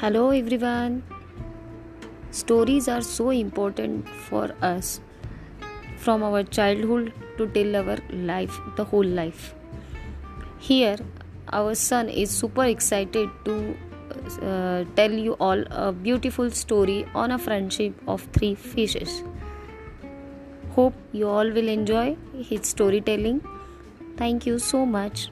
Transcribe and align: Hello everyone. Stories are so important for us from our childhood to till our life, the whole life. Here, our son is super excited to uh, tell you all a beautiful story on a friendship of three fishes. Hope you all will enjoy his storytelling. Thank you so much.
Hello 0.00 0.28
everyone. 0.28 1.02
Stories 2.30 2.86
are 2.86 3.00
so 3.00 3.30
important 3.30 4.06
for 4.24 4.50
us 4.60 5.00
from 5.96 6.22
our 6.22 6.42
childhood 6.42 7.14
to 7.38 7.46
till 7.54 7.76
our 7.76 7.96
life, 8.10 8.58
the 8.76 8.84
whole 8.84 9.06
life. 9.18 9.54
Here, 10.58 10.98
our 11.50 11.74
son 11.74 12.10
is 12.10 12.30
super 12.30 12.64
excited 12.64 13.30
to 13.46 13.74
uh, 14.42 14.84
tell 14.96 15.12
you 15.12 15.32
all 15.40 15.64
a 15.70 15.92
beautiful 15.92 16.50
story 16.50 17.06
on 17.14 17.30
a 17.30 17.38
friendship 17.38 17.94
of 18.06 18.28
three 18.34 18.54
fishes. 18.54 19.22
Hope 20.74 20.92
you 21.12 21.26
all 21.26 21.50
will 21.50 21.68
enjoy 21.68 22.18
his 22.34 22.66
storytelling. 22.66 23.40
Thank 24.18 24.44
you 24.44 24.58
so 24.58 24.84
much. 24.84 25.30